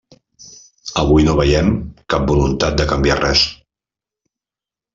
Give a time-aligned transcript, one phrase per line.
[1.01, 1.69] Avui no veiem
[2.15, 3.47] cap voluntat de canviar res.